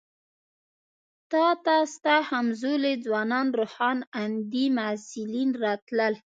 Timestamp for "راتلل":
5.63-6.13